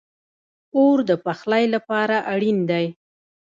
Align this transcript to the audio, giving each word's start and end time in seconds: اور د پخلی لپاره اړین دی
اور 0.77 0.97
د 1.09 1.11
پخلی 1.25 1.65
لپاره 1.75 2.17
اړین 2.33 2.57
دی 2.69 2.85